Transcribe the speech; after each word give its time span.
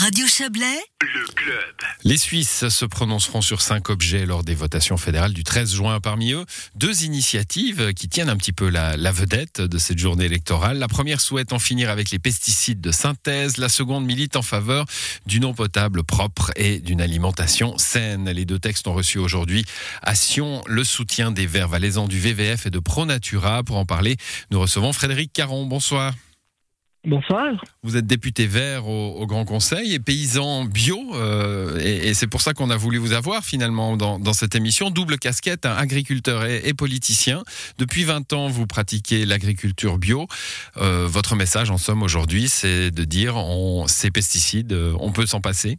Radio 0.00 0.28
Chablais, 0.28 0.80
le 1.00 1.26
club. 1.34 1.74
Les 2.04 2.18
Suisses 2.18 2.68
se 2.68 2.84
prononceront 2.84 3.40
sur 3.40 3.60
cinq 3.60 3.90
objets 3.90 4.26
lors 4.26 4.44
des 4.44 4.54
votations 4.54 4.96
fédérales 4.96 5.32
du 5.32 5.42
13 5.42 5.74
juin. 5.74 5.98
Parmi 5.98 6.34
eux, 6.34 6.44
deux 6.76 7.02
initiatives 7.02 7.92
qui 7.94 8.08
tiennent 8.08 8.28
un 8.28 8.36
petit 8.36 8.52
peu 8.52 8.68
la, 8.68 8.96
la, 8.96 9.10
vedette 9.10 9.60
de 9.60 9.76
cette 9.76 9.98
journée 9.98 10.26
électorale. 10.26 10.78
La 10.78 10.86
première 10.86 11.20
souhaite 11.20 11.52
en 11.52 11.58
finir 11.58 11.90
avec 11.90 12.12
les 12.12 12.20
pesticides 12.20 12.80
de 12.80 12.92
synthèse. 12.92 13.56
La 13.56 13.68
seconde 13.68 14.06
milite 14.06 14.36
en 14.36 14.42
faveur 14.42 14.86
d'une 15.26 15.44
eau 15.44 15.52
potable 15.52 16.04
propre 16.04 16.52
et 16.54 16.78
d'une 16.78 17.00
alimentation 17.00 17.76
saine. 17.76 18.30
Les 18.30 18.44
deux 18.44 18.60
textes 18.60 18.86
ont 18.86 18.94
reçu 18.94 19.18
aujourd'hui 19.18 19.64
à 20.02 20.14
Sion 20.14 20.62
le 20.68 20.84
soutien 20.84 21.32
des 21.32 21.46
Verts 21.46 21.68
valaisans 21.68 22.06
du 22.06 22.20
VVF 22.20 22.66
et 22.66 22.70
de 22.70 22.78
ProNatura. 22.78 23.64
Pour 23.64 23.78
en 23.78 23.84
parler, 23.84 24.16
nous 24.52 24.60
recevons 24.60 24.92
Frédéric 24.92 25.32
Caron. 25.32 25.66
Bonsoir. 25.66 26.14
Bonsoir. 27.08 27.54
Vous 27.82 27.96
êtes 27.96 28.06
député 28.06 28.46
vert 28.46 28.86
au, 28.86 29.26
Grand 29.26 29.46
Conseil 29.46 29.94
et 29.94 29.98
paysan 29.98 30.66
bio, 30.66 30.98
euh, 31.14 31.78
et, 31.78 32.12
c'est 32.12 32.26
pour 32.26 32.42
ça 32.42 32.52
qu'on 32.52 32.68
a 32.68 32.76
voulu 32.76 32.98
vous 32.98 33.14
avoir 33.14 33.42
finalement 33.44 33.96
dans, 33.96 34.32
cette 34.34 34.54
émission. 34.54 34.90
Double 34.90 35.16
casquette, 35.16 35.64
un 35.64 35.74
agriculteur 35.74 36.44
et, 36.44 36.74
politicien. 36.74 37.44
Depuis 37.78 38.04
20 38.04 38.34
ans, 38.34 38.48
vous 38.48 38.66
pratiquez 38.66 39.24
l'agriculture 39.24 39.96
bio. 39.96 40.26
Euh, 40.76 41.06
votre 41.08 41.34
message, 41.34 41.70
en 41.70 41.78
somme, 41.78 42.02
aujourd'hui, 42.02 42.46
c'est 42.46 42.90
de 42.90 43.04
dire 43.04 43.36
on, 43.36 43.86
ces 43.86 44.10
pesticides, 44.10 44.74
euh, 44.74 44.92
on 45.00 45.10
peut 45.10 45.26
s'en 45.26 45.40
passer 45.40 45.78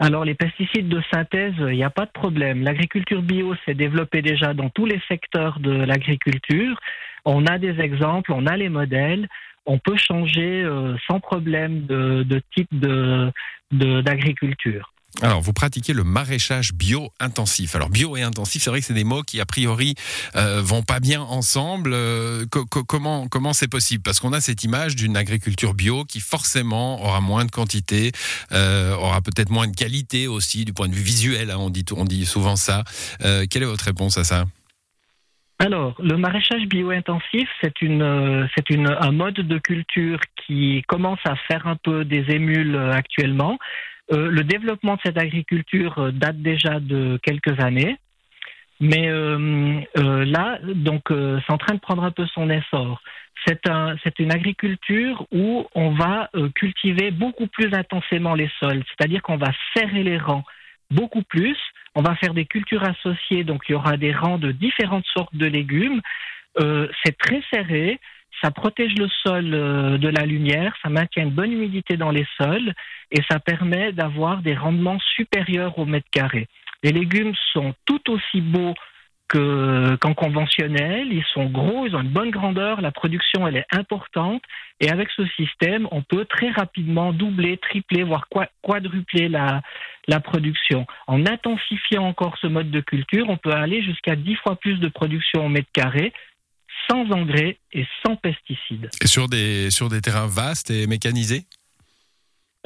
alors 0.00 0.24
les 0.24 0.36
pesticides 0.36 0.88
de 0.88 1.02
synthèse, 1.12 1.54
il 1.58 1.74
n'y 1.74 1.82
a 1.82 1.90
pas 1.90 2.06
de 2.06 2.12
problème. 2.12 2.62
L'agriculture 2.62 3.20
bio 3.20 3.56
s'est 3.64 3.74
développée 3.74 4.22
déjà 4.22 4.54
dans 4.54 4.70
tous 4.70 4.86
les 4.86 5.00
secteurs 5.08 5.58
de 5.58 5.72
l'agriculture. 5.72 6.78
On 7.24 7.46
a 7.46 7.58
des 7.58 7.80
exemples, 7.80 8.32
on 8.32 8.46
a 8.46 8.56
les 8.56 8.68
modèles 8.68 9.26
on 9.68 9.78
peut 9.78 9.96
changer 9.96 10.62
euh, 10.62 10.96
sans 11.06 11.20
problème 11.20 11.86
de, 11.86 12.42
type 12.54 12.74
d'agriculture. 13.70 14.92
Alors, 15.20 15.40
vous 15.40 15.52
pratiquez 15.52 15.92
le 15.92 16.04
maraîchage 16.04 16.72
bio-intensif. 16.74 17.74
Alors, 17.74 17.90
bio 17.90 18.16
et 18.16 18.22
intensif, 18.22 18.62
c'est 18.62 18.70
vrai 18.70 18.80
que 18.80 18.86
c'est 18.86 18.94
des 18.94 19.04
mots 19.04 19.22
qui, 19.22 19.40
a 19.40 19.46
priori, 19.46 19.94
euh, 20.36 20.62
vont 20.62 20.82
pas 20.82 21.00
bien 21.00 21.20
ensemble. 21.22 21.90
Euh, 21.92 22.46
comment 22.48 23.52
c'est 23.52 23.68
possible? 23.68 24.02
Parce 24.02 24.20
qu'on 24.20 24.32
a 24.32 24.40
cette 24.40 24.64
image 24.64 24.96
d'une 24.96 25.16
agriculture 25.16 25.74
bio 25.74 26.04
qui, 26.04 26.20
forcément, 26.20 27.02
aura 27.02 27.20
moins 27.20 27.44
de 27.44 27.50
quantité, 27.50 28.12
aura 28.52 29.20
peut-être 29.22 29.50
moins 29.50 29.66
de 29.66 29.74
qualité 29.74 30.28
aussi, 30.28 30.64
du 30.64 30.72
point 30.72 30.88
de 30.88 30.94
vue 30.94 31.02
visuel. 31.02 31.50
Hein, 31.50 31.56
on, 31.58 31.70
dit, 31.70 31.84
on 31.94 32.04
dit 32.04 32.24
souvent 32.24 32.56
ça. 32.56 32.84
quelle 33.20 33.62
est 33.62 33.66
votre 33.66 33.84
réponse 33.84 34.16
à 34.18 34.24
ça? 34.24 34.44
Alors, 35.60 35.94
le 36.00 36.16
maraîchage 36.16 36.66
bio-intensif, 36.66 37.48
c'est 37.60 37.82
une, 37.82 38.02
euh, 38.02 38.46
c'est 38.54 38.70
une, 38.70 38.86
un 38.88 39.10
mode 39.10 39.34
de 39.34 39.58
culture 39.58 40.20
qui 40.36 40.84
commence 40.86 41.18
à 41.24 41.34
faire 41.34 41.66
un 41.66 41.74
peu 41.74 42.04
des 42.04 42.30
émules 42.30 42.76
euh, 42.76 42.92
actuellement. 42.92 43.58
Euh, 44.12 44.30
le 44.30 44.44
développement 44.44 44.94
de 44.94 45.00
cette 45.04 45.18
agriculture 45.18 46.12
date 46.12 46.40
déjà 46.40 46.78
de 46.78 47.18
quelques 47.24 47.58
années, 47.60 47.96
mais 48.80 49.08
là, 49.96 50.60
donc, 50.62 51.08
c'est 51.08 51.52
en 51.52 51.58
train 51.58 51.74
de 51.74 51.80
prendre 51.80 52.04
un 52.04 52.12
peu 52.12 52.24
son 52.26 52.48
essor. 52.48 53.02
C'est 53.44 53.68
un, 53.68 53.96
c'est 54.04 54.20
une 54.20 54.30
agriculture 54.30 55.26
où 55.32 55.66
on 55.74 55.90
va 55.90 56.30
cultiver 56.54 57.10
beaucoup 57.10 57.48
plus 57.48 57.74
intensément 57.74 58.34
les 58.34 58.48
sols, 58.60 58.84
c'est-à-dire 58.86 59.20
qu'on 59.22 59.36
va 59.36 59.50
serrer 59.74 60.04
les 60.04 60.18
rangs 60.18 60.44
beaucoup 60.90 61.22
plus. 61.22 61.56
On 61.94 62.02
va 62.02 62.14
faire 62.16 62.34
des 62.34 62.46
cultures 62.46 62.84
associées, 62.84 63.44
donc 63.44 63.62
il 63.68 63.72
y 63.72 63.74
aura 63.74 63.96
des 63.96 64.12
rangs 64.12 64.38
de 64.38 64.52
différentes 64.52 65.06
sortes 65.14 65.34
de 65.34 65.46
légumes. 65.46 66.00
Euh, 66.60 66.88
c'est 67.04 67.16
très 67.16 67.42
serré, 67.52 68.00
ça 68.42 68.50
protège 68.50 68.94
le 68.98 69.08
sol 69.22 69.52
euh, 69.52 69.98
de 69.98 70.08
la 70.08 70.24
lumière, 70.24 70.74
ça 70.82 70.88
maintient 70.88 71.24
une 71.24 71.30
bonne 71.30 71.52
humidité 71.52 71.96
dans 71.96 72.10
les 72.10 72.26
sols 72.40 72.72
et 73.10 73.20
ça 73.30 73.38
permet 73.38 73.92
d'avoir 73.92 74.42
des 74.42 74.54
rendements 74.54 74.98
supérieurs 75.16 75.78
au 75.78 75.86
mètre 75.86 76.08
carré. 76.10 76.48
Les 76.82 76.92
légumes 76.92 77.34
sont 77.52 77.74
tout 77.84 78.10
aussi 78.10 78.40
beaux 78.40 78.74
qu'en 79.28 80.14
conventionnel. 80.14 81.08
Ils 81.12 81.24
sont 81.32 81.46
gros, 81.46 81.86
ils 81.86 81.94
ont 81.94 82.00
une 82.00 82.08
bonne 82.08 82.30
grandeur, 82.30 82.80
la 82.80 82.90
production 82.90 83.46
elle 83.46 83.56
est 83.56 83.66
importante. 83.70 84.42
Et 84.80 84.90
avec 84.90 85.08
ce 85.16 85.26
système, 85.36 85.86
on 85.90 86.02
peut 86.02 86.24
très 86.24 86.50
rapidement 86.50 87.12
doubler, 87.12 87.58
tripler, 87.58 88.02
voire 88.02 88.28
quadrupler 88.62 89.28
la, 89.28 89.62
la 90.06 90.20
production. 90.20 90.86
En 91.06 91.26
intensifiant 91.26 92.04
encore 92.04 92.36
ce 92.40 92.46
mode 92.46 92.70
de 92.70 92.80
culture, 92.80 93.26
on 93.28 93.36
peut 93.36 93.52
aller 93.52 93.82
jusqu'à 93.82 94.16
10 94.16 94.36
fois 94.36 94.56
plus 94.56 94.78
de 94.78 94.88
production 94.88 95.46
au 95.46 95.48
mètre 95.48 95.70
carré 95.72 96.12
sans 96.88 97.10
engrais 97.10 97.58
et 97.72 97.86
sans 98.04 98.16
pesticides. 98.16 98.88
Et 99.02 99.06
sur 99.06 99.28
des, 99.28 99.70
sur 99.70 99.88
des 99.88 100.00
terrains 100.00 100.26
vastes 100.26 100.70
et 100.70 100.86
mécanisés? 100.86 101.44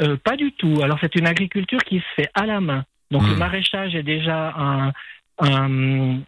Euh, 0.00 0.16
Pas 0.16 0.37
du 0.37 0.53
tout. 0.53 0.81
Alors 0.82 0.98
c'est 1.00 1.16
une 1.16 1.26
agriculture 1.26 1.82
qui 1.84 1.98
se 1.98 2.22
fait 2.22 2.28
à 2.34 2.47
la 2.47 2.60
main. 2.60 2.84
Donc 3.10 3.22
le 3.25 3.34
hmm. 3.34 3.38
maraîchage 3.38 3.94
est 3.94 4.03
déjà 4.03 4.54
un, 4.56 4.92
une, 5.42 6.25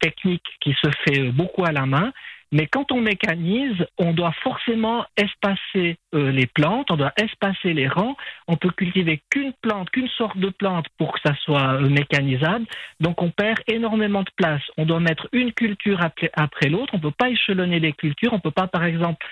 technique 0.00 0.44
qui 0.60 0.74
se 0.82 0.90
fait 1.04 1.30
beaucoup 1.30 1.64
à 1.64 1.72
la 1.72 1.86
main. 1.86 2.12
Mais 2.52 2.68
quand 2.68 2.92
on 2.92 3.00
mécanise, 3.00 3.84
on 3.98 4.12
doit 4.12 4.32
forcément 4.42 5.04
espacer 5.16 5.98
euh, 6.14 6.30
les 6.30 6.46
plantes, 6.46 6.90
on 6.92 6.96
doit 6.96 7.12
espacer 7.16 7.74
les 7.74 7.88
rangs. 7.88 8.16
On 8.46 8.56
peut 8.56 8.70
cultiver 8.70 9.20
qu'une 9.30 9.52
plante, 9.60 9.90
qu'une 9.90 10.08
sorte 10.10 10.38
de 10.38 10.50
plante 10.50 10.86
pour 10.96 11.12
que 11.12 11.20
ça 11.24 11.34
soit 11.42 11.74
euh, 11.74 11.88
mécanisable. 11.88 12.64
Donc 13.00 13.20
on 13.20 13.30
perd 13.30 13.58
énormément 13.66 14.22
de 14.22 14.30
place. 14.36 14.62
On 14.78 14.86
doit 14.86 15.00
mettre 15.00 15.28
une 15.32 15.52
culture 15.52 16.00
après, 16.00 16.30
après 16.34 16.68
l'autre. 16.68 16.94
On 16.94 16.98
ne 16.98 17.02
peut 17.02 17.10
pas 17.10 17.30
échelonner 17.30 17.80
les 17.80 17.92
cultures. 17.92 18.32
On 18.32 18.36
ne 18.36 18.40
peut 18.40 18.52
pas, 18.52 18.68
par 18.68 18.84
exemple, 18.84 19.26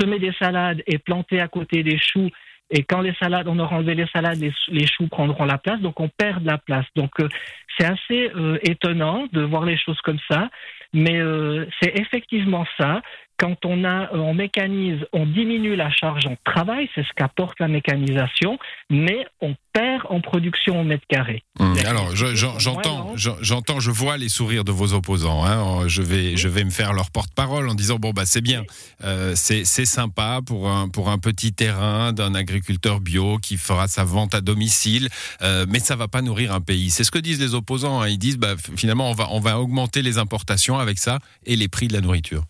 semer 0.00 0.20
des 0.20 0.32
salades 0.38 0.82
et 0.86 0.98
planter 0.98 1.40
à 1.40 1.48
côté 1.48 1.82
des 1.82 1.98
choux 1.98 2.30
et 2.70 2.84
quand 2.84 3.00
les 3.00 3.14
salades, 3.14 3.48
on 3.48 3.58
aura 3.58 3.76
enlevé 3.76 3.94
les 3.94 4.06
salades, 4.14 4.38
les, 4.38 4.86
choux 4.86 5.08
prendront 5.08 5.44
la 5.44 5.58
place, 5.58 5.80
donc 5.80 5.98
on 5.98 6.08
perd 6.08 6.42
de 6.42 6.46
la 6.46 6.58
place. 6.58 6.86
Donc 6.94 7.10
euh, 7.20 7.28
c'est 7.76 7.86
assez 7.86 8.30
euh, 8.36 8.58
étonnant 8.62 9.26
de 9.32 9.42
voir 9.42 9.64
les 9.64 9.76
choses 9.76 10.00
comme 10.02 10.20
ça, 10.30 10.48
mais 10.92 11.20
euh, 11.20 11.66
c'est 11.80 11.98
effectivement 11.98 12.64
ça. 12.78 13.02
Quand 13.40 13.64
on 13.64 13.84
a, 13.84 14.12
on 14.12 14.34
mécanise, 14.34 14.98
on 15.14 15.24
diminue 15.24 15.74
la 15.74 15.90
charge 15.90 16.26
en 16.26 16.36
travail, 16.44 16.90
c'est 16.94 17.00
ce 17.02 17.08
qu'apporte 17.16 17.58
la 17.58 17.68
mécanisation, 17.68 18.58
mais 18.90 19.24
on 19.40 19.54
perd 19.72 20.02
en 20.10 20.20
production 20.20 20.78
au 20.78 20.84
mètre 20.84 21.06
carré. 21.08 21.42
Mmh. 21.58 21.74
alors, 21.86 22.14
j'entends, 22.14 23.14
j'entends, 23.16 23.80
je 23.80 23.90
vois 23.90 24.18
les 24.18 24.28
sourires 24.28 24.64
de 24.64 24.72
vos 24.72 24.92
opposants. 24.92 25.42
Hein. 25.46 25.88
Je 25.88 26.02
vais, 26.02 26.36
je 26.36 26.48
vais 26.48 26.64
me 26.64 26.70
faire 26.70 26.92
leur 26.92 27.10
porte-parole 27.10 27.66
en 27.70 27.74
disant 27.74 27.96
bon 27.96 28.10
bah 28.10 28.26
c'est 28.26 28.42
bien, 28.42 28.62
euh, 29.04 29.32
c'est 29.34 29.64
sympa 29.64 30.40
pour 30.44 30.68
un 30.68 30.90
pour 30.90 31.08
un 31.08 31.18
petit 31.18 31.54
terrain 31.54 32.12
d'un 32.12 32.34
agriculteur 32.34 33.00
bio 33.00 33.38
qui 33.38 33.56
fera 33.56 33.88
sa 33.88 34.04
vente 34.04 34.34
à 34.34 34.42
domicile, 34.42 35.08
euh, 35.40 35.64
mais 35.66 35.78
ça 35.78 35.96
va 35.96 36.08
pas 36.08 36.20
nourrir 36.20 36.52
un 36.52 36.60
pays. 36.60 36.90
C'est 36.90 37.04
ce 37.04 37.10
que 37.10 37.18
disent 37.18 37.40
les 37.40 37.54
opposants. 37.54 38.02
Hein. 38.02 38.08
Ils 38.08 38.18
disent 38.18 38.38
bah 38.38 38.56
finalement 38.76 39.08
on 39.08 39.14
va 39.14 39.28
on 39.30 39.40
va 39.40 39.58
augmenter 39.60 40.02
les 40.02 40.18
importations 40.18 40.78
avec 40.78 40.98
ça 40.98 41.20
et 41.46 41.56
les 41.56 41.68
prix 41.68 41.88
de 41.88 41.94
la 41.94 42.02
nourriture. 42.02 42.44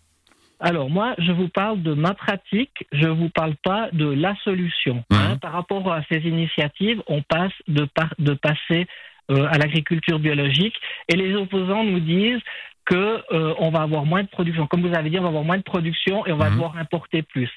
Alors 0.60 0.91
moi, 0.91 1.15
je 1.19 1.32
vous 1.32 1.48
parle 1.48 1.82
de 1.82 1.94
ma 1.94 2.12
pratique, 2.15 2.87
je 2.93 3.06
ne 3.06 3.12
vous 3.12 3.31
parle 3.31 3.54
pas 3.56 3.88
de 3.93 4.06
la 4.06 4.37
solution. 4.44 5.04
Hein. 5.10 5.32
Mhm. 5.32 5.38
Par 5.38 5.53
rapport 5.53 5.91
à 5.93 6.03
ces 6.10 6.19
initiatives, 6.19 7.03
on 7.06 7.22
passe 7.22 7.53
de, 7.66 7.88
de 8.19 8.34
passer 8.34 8.87
euh, 9.31 9.47
à 9.50 9.59
l'agriculture 9.59 10.19
biologique 10.19 10.75
et 11.09 11.16
les 11.16 11.34
opposants 11.34 11.84
nous 11.84 12.00
disent 12.00 12.43
que 12.84 13.22
euh, 13.32 13.54
on 13.59 13.70
va 13.70 13.82
avoir 13.82 14.04
moins 14.04 14.22
de 14.22 14.28
production. 14.28 14.66
Comme 14.66 14.87
vous 14.87 14.94
avez 14.94 15.09
dit, 15.09 15.19
on 15.19 15.22
va 15.22 15.28
avoir 15.28 15.44
moins 15.44 15.59
de 15.59 15.62
production 15.62 16.26
et 16.26 16.32
on 16.32 16.37
va 16.37 16.47
mhm. 16.47 16.54
devoir 16.54 16.76
importer 16.76 17.22
plus. 17.22 17.50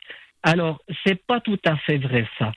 Alors, 0.44 0.80
c'est 1.06 1.26
pas 1.26 1.40
tout 1.40 1.60
à 1.66 1.76
fait 1.78 1.98
vrai 1.98 2.28
ça, 2.38 2.52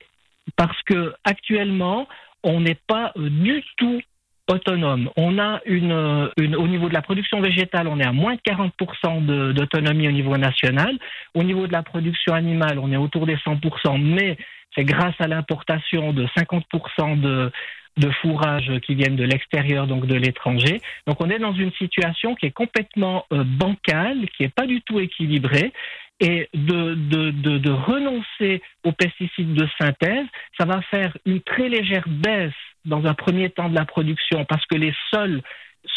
parce 0.55 0.81
que 0.83 1.13
actuellement, 1.23 2.07
on 2.43 2.61
n'est 2.61 2.79
pas 2.87 3.11
euh, 3.17 3.29
du 3.29 3.63
tout 3.77 4.01
autonome. 4.47 5.09
On 5.15 5.37
a 5.39 5.61
une, 5.65 6.29
une, 6.37 6.55
au 6.55 6.67
niveau 6.67 6.89
de 6.89 6.93
la 6.93 7.01
production 7.01 7.41
végétale, 7.41 7.87
on 7.87 7.99
est 7.99 8.05
à 8.05 8.13
moins 8.13 8.35
de 8.35 8.41
40% 8.41 9.53
d'autonomie 9.53 10.07
au 10.07 10.11
niveau 10.11 10.37
national. 10.37 10.97
Au 11.33 11.43
niveau 11.43 11.67
de 11.67 11.73
la 11.73 11.83
production 11.83 12.33
animale, 12.33 12.79
on 12.79 12.91
est 12.91 12.97
autour 12.97 13.25
des 13.25 13.35
100%, 13.37 14.01
mais 14.01 14.37
c'est 14.75 14.83
grâce 14.83 15.15
à 15.19 15.27
l'importation 15.27 16.13
de 16.13 16.25
50% 16.37 17.19
de, 17.19 17.51
de 17.97 18.09
fourrage 18.21 18.71
qui 18.85 18.95
viennent 18.95 19.15
de 19.15 19.23
l'extérieur, 19.23 19.87
donc 19.87 20.05
de 20.05 20.15
l'étranger. 20.15 20.79
Donc 21.07 21.19
on 21.19 21.29
est 21.29 21.39
dans 21.39 21.53
une 21.53 21.71
situation 21.73 22.35
qui 22.35 22.45
est 22.45 22.51
complètement 22.51 23.25
euh, 23.33 23.43
bancale, 23.43 24.29
qui 24.35 24.43
n'est 24.43 24.49
pas 24.49 24.67
du 24.67 24.81
tout 24.81 24.99
équilibrée. 24.99 25.73
Et 26.19 26.49
de, 26.55 26.95
de, 26.95 27.29
de, 27.29 27.57
de 27.59 27.71
renoncer 27.71 28.63
aux 28.83 28.91
pesticides 28.91 29.53
de 29.53 29.67
synthèse, 29.79 30.25
ça 30.59 30.65
va 30.65 30.81
faire 30.81 31.15
une 31.27 31.41
très 31.41 31.69
légère 31.69 32.05
baisse 32.07 32.53
dans 32.87 33.05
un 33.05 33.13
premier 33.13 33.49
temps 33.49 33.69
de 33.69 33.75
la 33.75 33.85
production 33.85 34.45
parce 34.45 34.65
que 34.65 34.75
les 34.75 34.93
sols 35.11 35.41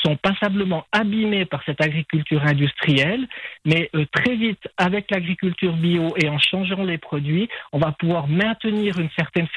sont 0.05 0.17
passablement 0.17 0.85
abîmés 0.93 1.45
par 1.45 1.63
cette 1.65 1.81
agriculture 1.81 2.45
industrielle, 2.45 3.27
mais 3.65 3.91
euh, 3.95 4.07
très 4.13 4.37
vite, 4.37 4.63
avec 4.77 5.11
l'agriculture 5.11 5.77
bio 5.77 6.15
et 6.17 6.29
en 6.29 6.39
changeant 6.39 6.85
les 6.85 6.99
produits, 6.99 7.49
on 7.73 7.79
va 7.79 7.93
pouvoir 7.93 8.29
maintenir 8.29 8.99
une 8.99 9.11
certaine 9.17 9.49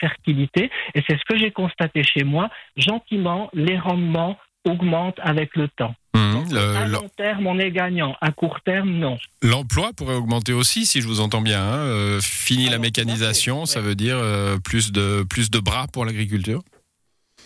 fertilité. 0.00 0.70
Et 0.94 1.02
c'est 1.06 1.18
ce 1.18 1.24
que 1.28 1.36
j'ai 1.36 1.50
constaté 1.50 2.02
chez 2.02 2.24
moi. 2.24 2.48
Gentiment, 2.76 3.50
les 3.52 3.78
rendements 3.78 4.38
augmente 4.66 5.18
avec 5.22 5.56
le 5.56 5.68
temps. 5.68 5.94
Mmh, 6.14 6.56
à 6.56 6.86
long 6.86 7.08
terme, 7.16 7.46
on 7.46 7.58
est 7.58 7.70
gagnant. 7.70 8.16
À 8.20 8.30
court 8.32 8.60
terme, 8.64 8.90
non. 8.90 9.16
L'emploi 9.42 9.90
pourrait 9.96 10.14
augmenter 10.14 10.52
aussi, 10.52 10.86
si 10.86 11.00
je 11.00 11.06
vous 11.06 11.20
entends 11.20 11.42
bien. 11.42 11.62
Hein. 11.62 11.78
Euh, 11.78 12.20
fini 12.20 12.68
la 12.68 12.78
mécanisation, 12.78 13.66
ça 13.66 13.80
veut 13.80 13.94
dire 13.94 14.16
euh, 14.18 14.56
plus, 14.58 14.92
de, 14.92 15.24
plus 15.28 15.50
de 15.50 15.58
bras 15.58 15.86
pour 15.92 16.04
l'agriculture? 16.04 16.62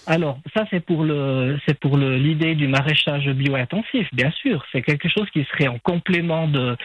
Alors, 0.07 0.39
ça, 0.57 0.65
c'est 0.71 0.81
pour 0.81 1.05
le, 1.05 1.59
c'est 1.67 1.79
pour 1.79 1.97
l'idée 1.97 2.55
du 2.55 2.69
maraîchage 2.69 3.29
bio-intensif, 3.29 4.09
bien 4.13 4.31
sûr. 4.31 4.65
C'est 4.73 4.83
quelque 4.83 5.09
chose 5.09 5.29
qui 5.33 5.45
serait 5.45 5.69
en 5.69 5.79
complément 5.79 6.49
de, 6.49 6.77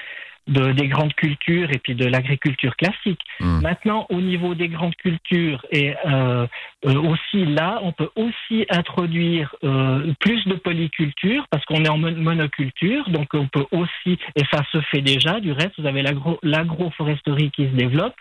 de, 0.47 0.71
des 0.71 0.87
grandes 0.87 1.13
cultures 1.13 1.71
et 1.71 1.79
puis 1.79 1.95
de 1.95 2.05
l'agriculture 2.05 2.75
classique. 2.75 3.21
Hmm. 3.39 3.61
Maintenant, 3.61 4.05
au 4.09 4.21
niveau 4.21 4.55
des 4.55 4.67
grandes 4.67 4.95
cultures 4.95 5.65
et 5.71 5.95
euh, 6.05 6.45
euh, 6.85 6.95
aussi 6.95 7.45
là, 7.45 7.79
on 7.83 7.91
peut 7.91 8.09
aussi 8.15 8.65
introduire 8.69 9.55
euh, 9.63 10.13
plus 10.19 10.45
de 10.45 10.55
polyculture 10.55 11.45
parce 11.49 11.65
qu'on 11.65 11.83
est 11.83 11.89
en 11.89 11.97
monoculture, 11.97 13.09
donc 13.09 13.29
on 13.33 13.47
peut 13.47 13.65
aussi, 13.71 14.19
et 14.35 14.43
ça 14.51 14.63
se 14.71 14.79
fait 14.81 15.01
déjà, 15.01 15.39
du 15.39 15.51
reste, 15.51 15.79
vous 15.79 15.87
avez 15.87 16.03
l'agroforesterie 16.43 17.51
qui 17.51 17.65
se 17.65 17.75
développe 17.75 18.15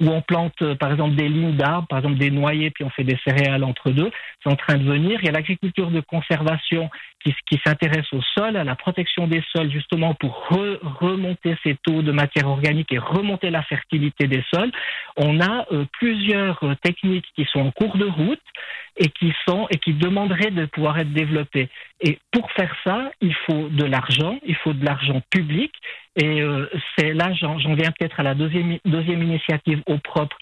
où 0.00 0.08
on 0.08 0.22
plante 0.22 0.60
euh, 0.62 0.74
par 0.74 0.90
exemple 0.90 1.14
des 1.14 1.28
lignes 1.28 1.56
d'arbres, 1.56 1.86
par 1.88 1.98
exemple 1.98 2.18
des 2.18 2.30
noyers, 2.30 2.70
puis 2.70 2.84
on 2.84 2.90
fait 2.90 3.04
des 3.04 3.18
céréales 3.24 3.64
entre 3.64 3.90
deux. 3.90 4.10
C'est 4.42 4.50
en 4.50 4.56
train 4.56 4.78
de 4.78 4.84
venir. 4.84 5.18
Il 5.20 5.26
y 5.26 5.28
a 5.28 5.32
l'agriculture 5.32 5.90
de 5.90 6.00
conservation 6.00 6.90
qui, 7.22 7.60
s'intéresse 7.64 8.10
au 8.12 8.22
sol, 8.34 8.56
à 8.56 8.64
la 8.64 8.74
protection 8.74 9.26
des 9.26 9.42
sols, 9.54 9.70
justement 9.70 10.14
pour 10.14 10.48
remonter 10.48 11.54
ces 11.62 11.76
taux 11.84 12.00
de 12.00 12.12
matière 12.12 12.48
organique 12.48 12.92
et 12.92 12.98
remonter 12.98 13.50
la 13.50 13.62
fertilité 13.62 14.26
des 14.26 14.42
sols. 14.52 14.72
On 15.16 15.40
a 15.40 15.66
euh, 15.72 15.84
plusieurs 15.92 16.62
euh, 16.64 16.74
techniques 16.82 17.26
qui 17.36 17.44
sont 17.52 17.60
en 17.60 17.70
cours 17.70 17.98
de 17.98 18.06
route 18.06 18.40
et 19.00 19.08
qui 19.08 19.32
sont 19.48 19.66
et 19.70 19.78
qui 19.78 19.94
demanderaient 19.94 20.50
de 20.50 20.66
pouvoir 20.66 20.98
être 20.98 21.12
développées. 21.12 21.68
Et 22.00 22.18
pour 22.30 22.50
faire 22.52 22.72
ça, 22.84 23.10
il 23.20 23.34
faut 23.46 23.68
de 23.68 23.84
l'argent, 23.84 24.38
il 24.46 24.54
faut 24.56 24.74
de 24.74 24.84
l'argent 24.84 25.20
public. 25.30 25.72
Et 26.16 26.42
euh, 26.42 26.66
c'est 26.96 27.14
là, 27.14 27.32
j'en 27.32 27.56
viens 27.56 27.92
peut-être 27.98 28.20
à 28.20 28.22
la 28.22 28.34
deuxième, 28.34 28.78
deuxième 28.84 29.22
initiative 29.22 29.82
au 29.86 29.98
propre 29.98 30.36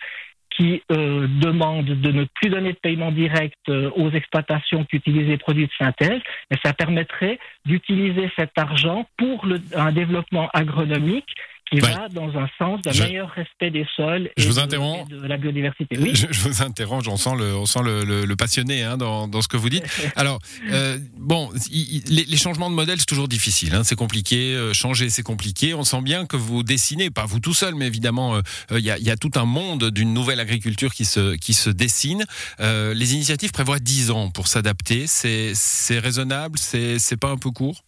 qui 0.59 0.83
euh, 0.91 1.29
demande 1.41 1.85
de 1.85 2.11
ne 2.11 2.25
plus 2.25 2.51
donner 2.51 2.73
de 2.73 2.79
paiement 2.79 3.13
direct 3.13 3.57
euh, 3.69 3.91
aux 3.95 4.11
exploitations 4.11 4.85
qui 4.85 4.97
utilisent 4.97 5.29
les 5.29 5.39
produits 5.39 5.67
de 5.67 5.73
synthèse, 5.79 6.21
mais 6.51 6.57
ça 6.65 6.73
permettrait 6.73 7.39
d'utiliser 7.65 8.29
cet 8.37 8.51
argent 8.59 9.07
pour 9.17 9.47
le, 9.47 9.61
un 9.77 9.93
développement 9.93 10.49
agronomique 10.53 11.29
qui 11.71 11.81
va 11.81 12.09
dans 12.09 12.29
un 12.37 12.49
sens 12.59 12.81
d'un 12.83 12.93
meilleur 13.05 13.31
respect 13.31 13.71
des 13.71 13.87
sols 13.97 14.31
et, 14.37 14.43
je 14.43 14.49
vous 14.49 14.55
de, 14.55 15.21
de, 15.21 15.27
la 15.27 15.37
biodiversité. 15.37 15.99
Oui. 15.99 16.13
Je, 16.15 16.41
vous 16.41 16.63
interromps, 16.63 17.07
on 17.09 17.17
sent 17.17 17.37
le, 17.39 17.57
on 17.57 17.67
sent 17.67 17.81
le, 17.85 18.25
le, 18.25 18.37
passionné 18.37 18.83
hein, 18.83 18.97
dans, 18.97 19.29
dans, 19.29 19.43
ce 19.43 19.49
que 19.49 19.57
vous 19.57 19.69
dites. 19.69 19.85
Alors, 20.17 20.39
euh, 20.71 20.99
bon, 21.17 21.51
les, 21.71 22.25
les, 22.25 22.37
changements 22.37 22.71
de 22.71 22.75
modèle, 22.75 22.99
c'est 22.99 23.07
toujours 23.07 23.29
difficile, 23.29 23.75
hein, 23.75 23.83
c'est 23.85 23.97
compliqué, 23.97 24.55
euh, 24.55 24.73
changer, 24.73 25.11
c'est 25.11 25.23
compliqué. 25.23 25.75
On 25.75 25.85
sent 25.85 26.03
bien 26.03 26.27
que 26.27 26.37
vous 26.37 26.63
dessinez, 26.63 27.11
pas 27.11 27.27
vous 27.27 27.41
tout 27.41 27.55
seul, 27.55 27.75
mais 27.75 27.87
évidemment, 27.87 28.37
euh, 28.37 28.43
il 28.71 28.79
y, 28.79 28.91
a, 28.91 28.99
y, 28.99 29.11
a, 29.11 29.17
tout 29.17 29.33
un 29.37 29.45
monde 29.45 29.91
d'une 29.91 30.15
nouvelle 30.15 30.41
agriculture 30.41 30.95
qui 30.95 31.05
se, 31.05 31.35
qui 31.37 31.55
se 31.55 31.71
dessine. 31.71 32.25
Euh, 32.61 32.95
les 32.95 33.15
initiatives 33.15 33.53
prévoient 33.53 33.81
10 33.81 34.11
ans 34.11 34.31
pour 34.31 34.49
s'adapter. 34.49 35.07
C'est 35.07 35.99
raisonnable 35.99 36.59
C'est 36.59 37.17
pas 37.21 37.31
un 37.31 37.37
peu 37.37 37.51
court? 37.51 37.83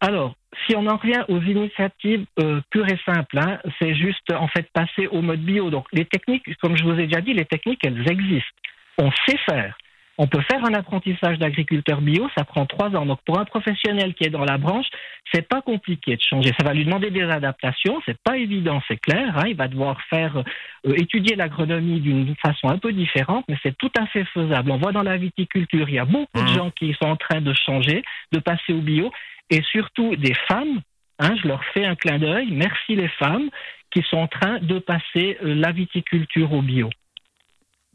Alors, 0.00 0.34
si 0.66 0.76
on 0.76 0.86
en 0.86 0.96
revient 0.96 1.24
aux 1.28 1.40
initiatives 1.40 2.26
euh, 2.40 2.60
pures 2.70 2.88
et 2.88 2.98
simples, 3.04 3.38
hein, 3.38 3.58
c'est 3.80 3.94
juste 3.94 4.32
en 4.32 4.48
fait 4.48 4.68
passer 4.72 5.06
au 5.08 5.22
mode 5.22 5.40
bio. 5.40 5.70
Donc 5.70 5.86
les 5.92 6.04
techniques, 6.04 6.44
comme 6.60 6.76
je 6.76 6.84
vous 6.84 6.98
ai 6.98 7.06
déjà 7.06 7.20
dit, 7.20 7.32
les 7.32 7.44
techniques, 7.44 7.80
elles 7.84 8.10
existent. 8.10 8.50
On 8.98 9.10
sait 9.26 9.38
faire. 9.48 9.76
On 10.18 10.26
peut 10.26 10.40
faire 10.50 10.64
un 10.64 10.72
apprentissage 10.72 11.38
d'agriculteur 11.38 12.00
bio, 12.00 12.26
ça 12.36 12.44
prend 12.44 12.64
trois 12.64 12.88
ans. 12.96 13.04
Donc 13.04 13.20
pour 13.26 13.38
un 13.38 13.44
professionnel 13.44 14.14
qui 14.14 14.24
est 14.24 14.30
dans 14.30 14.44
la 14.44 14.56
branche, 14.56 14.86
c'est 15.32 15.46
pas 15.46 15.60
compliqué 15.60 16.16
de 16.16 16.22
changer. 16.22 16.52
Ça 16.58 16.64
va 16.64 16.72
lui 16.72 16.86
demander 16.86 17.10
des 17.10 17.24
adaptations, 17.24 18.00
c'est 18.06 18.16
pas 18.22 18.38
évident, 18.38 18.80
c'est 18.88 18.96
clair. 18.96 19.36
Hein. 19.36 19.44
Il 19.48 19.56
va 19.56 19.68
devoir 19.68 20.00
faire 20.08 20.42
euh, 20.86 20.94
étudier 20.94 21.36
l'agronomie 21.36 22.00
d'une 22.00 22.34
façon 22.36 22.68
un 22.68 22.78
peu 22.78 22.92
différente, 22.92 23.44
mais 23.48 23.56
c'est 23.62 23.76
tout 23.76 23.90
à 23.98 24.06
fait 24.06 24.24
faisable. 24.24 24.70
On 24.70 24.78
voit 24.78 24.92
dans 24.92 25.02
la 25.02 25.18
viticulture, 25.18 25.88
il 25.88 25.96
y 25.96 25.98
a 25.98 26.06
beaucoup 26.06 26.26
de 26.38 26.50
mmh. 26.50 26.54
gens 26.54 26.70
qui 26.70 26.94
sont 26.94 27.08
en 27.08 27.16
train 27.16 27.42
de 27.42 27.52
changer, 27.52 28.02
de 28.32 28.38
passer 28.38 28.72
au 28.72 28.80
bio, 28.80 29.12
et 29.50 29.62
surtout 29.70 30.16
des 30.16 30.34
femmes. 30.48 30.80
Hein, 31.18 31.34
je 31.42 31.48
leur 31.48 31.62
fais 31.72 31.84
un 31.84 31.94
clin 31.94 32.18
d'œil. 32.18 32.48
Merci 32.50 32.94
les 32.94 33.08
femmes 33.08 33.48
qui 33.90 34.02
sont 34.10 34.18
en 34.18 34.28
train 34.28 34.58
de 34.60 34.78
passer 34.78 35.38
euh, 35.42 35.54
la 35.54 35.72
viticulture 35.72 36.52
au 36.52 36.62
bio. 36.62 36.90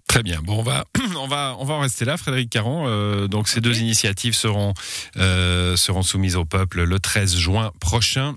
Très 0.08 0.24
bien. 0.24 0.40
Bon, 0.42 0.60
on 0.60 0.64
va, 0.64 0.86
on 1.20 1.28
va, 1.28 1.56
on 1.60 1.66
va 1.66 1.76
en 1.76 1.80
rester 1.80 2.06
là, 2.06 2.18
Frédéric 2.18 2.50
Caron. 2.50 2.86
Euh, 2.88 3.28
donc, 3.28 3.48
ces 3.48 3.62
deux 3.62 3.80
initiatives 3.80 4.34
seront, 4.34 4.74
euh, 5.18 5.76
seront 5.76 6.02
soumises 6.02 6.36
au 6.36 6.46
peuple 6.46 6.84
le 6.84 7.00
13 7.00 7.38
juin 7.38 7.72
prochain. 7.80 8.36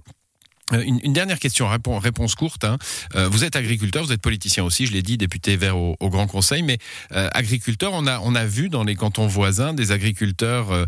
Euh, 0.73 0.83
une, 0.83 1.13
dernière 1.13 1.39
question, 1.39 1.69
réponse 1.69 2.35
courte. 2.35 2.65
Hein. 2.65 2.79
Euh, 3.17 3.29
vous 3.29 3.45
êtes 3.45 3.55
agriculteur, 3.55 4.03
vous 4.03 4.13
êtes 4.13 4.23
politicien 4.23 4.65
aussi, 4.65 4.87
je 4.87 4.93
l'ai 4.93 5.03
dit, 5.03 5.19
député 5.19 5.57
vert 5.57 5.77
au, 5.77 5.97
Grand 6.15 6.27
Conseil, 6.27 6.63
mais 6.63 6.79
euh, 7.13 7.29
agriculteur, 7.33 7.93
on 7.93 8.07
a, 8.07 8.21
on 8.21 8.35
a 8.35 8.45
vu 8.45 8.69
dans 8.69 8.85
les 8.85 8.95
cantons 8.95 9.27
voisins 9.27 9.75
des 9.75 9.91
agriculteurs 9.91 10.87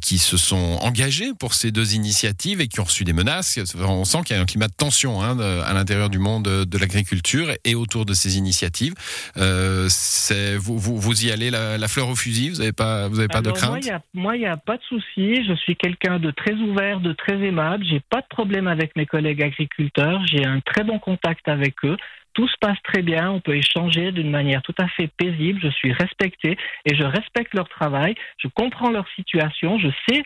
qui 0.00 0.18
se 0.18 0.36
sont 0.36 0.78
engagés 0.82 1.32
pour 1.38 1.54
ces 1.54 1.70
deux 1.70 1.94
initiatives 1.94 2.60
et 2.60 2.68
qui 2.68 2.80
ont 2.80 2.84
reçu 2.84 3.04
des 3.04 3.12
menaces. 3.12 3.58
On 3.76 4.04
sent 4.04 4.18
qu'il 4.24 4.36
y 4.36 4.38
a 4.38 4.42
un 4.42 4.46
climat 4.46 4.68
de 4.68 4.74
tension 4.74 5.22
hein, 5.22 5.38
à 5.38 5.72
l'intérieur 5.72 6.10
du 6.10 6.18
monde 6.18 6.44
de 6.44 6.78
l'agriculture 6.78 7.48
et 7.64 7.74
autour 7.74 8.04
de 8.04 8.12
ces 8.14 8.36
initiatives. 8.36 8.94
Vous, 9.36 10.78
vous, 10.78 10.98
vous, 10.98 11.24
y 11.24 11.30
allez 11.30 11.50
la, 11.50 11.88
fleur 11.88 12.08
au 12.08 12.16
fusil, 12.16 12.50
vous 12.50 12.58
n'avez 12.58 12.72
pas, 12.72 13.08
vous 13.08 13.18
avez 13.18 13.28
pas 13.28 13.42
de 13.42 13.50
crainte 13.50 13.88
Moi, 14.12 14.36
il 14.36 14.40
n'y 14.40 14.46
a, 14.46 14.52
a, 14.52 14.56
pas 14.56 14.76
de 14.76 14.82
souci. 14.82 15.44
Je 15.46 15.54
suis 15.54 15.76
quelqu'un 15.76 16.18
de 16.18 16.30
très 16.30 16.54
ouvert, 16.54 17.00
de 17.00 17.12
très 17.12 17.38
aimable. 17.38 17.84
J'ai 17.88 18.00
pas 18.00 18.20
de 18.20 18.28
problème 18.28 18.66
avec 18.66 18.92
mes 18.96 19.01
collègues 19.06 19.42
agriculteurs. 19.42 20.20
J'ai 20.26 20.44
un 20.44 20.60
très 20.60 20.84
bon 20.84 20.98
contact 20.98 21.48
avec 21.48 21.84
eux. 21.84 21.96
Tout 22.34 22.48
se 22.48 22.56
passe 22.60 22.78
très 22.82 23.02
bien. 23.02 23.30
On 23.30 23.40
peut 23.40 23.56
échanger 23.56 24.10
d'une 24.12 24.30
manière 24.30 24.62
tout 24.62 24.74
à 24.78 24.88
fait 24.88 25.08
paisible. 25.08 25.60
Je 25.62 25.68
suis 25.68 25.92
respecté 25.92 26.56
et 26.86 26.94
je 26.94 27.04
respecte 27.04 27.54
leur 27.54 27.68
travail. 27.68 28.14
Je 28.38 28.48
comprends 28.48 28.90
leur 28.90 29.06
situation. 29.16 29.78
Je 29.78 29.88
sais 30.08 30.24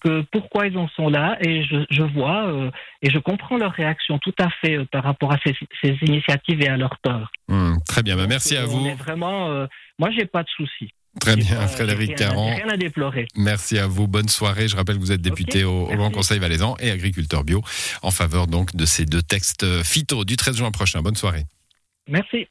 que 0.00 0.20
pourquoi 0.30 0.66
ils 0.66 0.78
en 0.78 0.88
sont 0.88 1.08
là 1.08 1.36
et 1.40 1.64
je, 1.64 2.02
vois 2.02 2.46
euh, 2.46 2.70
et 3.02 3.10
je 3.10 3.18
comprends 3.18 3.56
leur 3.56 3.72
réaction 3.72 4.18
tout 4.18 4.34
à 4.38 4.48
fait 4.48 4.78
euh, 4.78 4.84
par 4.84 5.02
rapport 5.02 5.32
à 5.32 5.38
ces, 5.44 5.56
initiatives 6.02 6.62
et 6.62 6.68
à 6.68 6.76
leur 6.76 6.98
peur. 6.98 7.32
Mmh, 7.48 7.78
très 7.86 8.02
bien, 8.02 8.16
bah, 8.16 8.26
merci 8.28 8.56
à 8.56 8.64
vous. 8.64 8.94
vraiment, 8.94 9.48
euh, 9.48 9.66
moi 9.98 10.10
j'ai 10.10 10.26
pas 10.26 10.42
de 10.42 10.48
soucis. 10.50 10.92
Très 11.20 11.36
bien, 11.36 11.66
Frédéric 11.66 12.16
Caron. 12.16 12.54
Rien 12.54 12.68
à 12.68 12.76
déplorer. 12.76 13.26
Merci 13.36 13.78
à 13.78 13.86
vous. 13.86 14.06
Bonne 14.06 14.28
soirée. 14.28 14.68
Je 14.68 14.76
rappelle 14.76 14.96
que 14.96 15.00
vous 15.00 15.12
êtes 15.12 15.20
député 15.20 15.64
au, 15.64 15.86
Grand 15.86 16.10
Conseil 16.10 16.38
valaisan 16.38 16.76
et 16.80 16.90
agriculteur 16.90 17.44
bio 17.44 17.62
en 18.02 18.10
faveur 18.10 18.46
donc 18.46 18.76
de 18.76 18.86
ces 18.86 19.04
deux 19.04 19.22
textes 19.22 19.66
phyto 19.82 20.24
du 20.24 20.36
13 20.36 20.56
juin 20.56 20.70
prochain. 20.70 21.02
Bonne 21.02 21.16
soirée. 21.16 21.44
Merci. 22.08 22.46